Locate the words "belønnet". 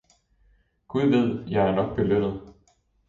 1.95-2.53